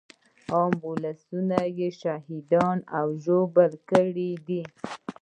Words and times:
عام 0.55 0.73
ولسونه 0.89 1.59
يې 1.79 1.89
شهیدان 2.01 2.77
او 2.97 3.07
ژوبل 3.23 3.71
کړي 3.89 4.31
دي. 4.47 4.63